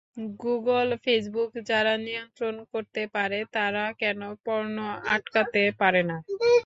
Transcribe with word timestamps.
Google, 0.39 0.87
Facebook 1.03 1.51
যারা 1.69 1.93
নিয়ন্ত্রণ 2.05 2.55
করতে 2.73 3.01
পারে, 3.15 3.39
তারা 3.55 3.83
কেন 4.01 4.19
পর্নো 4.45 4.85
আটকাতে 5.07 5.61
পারে 5.81 6.01
না। 6.09 6.17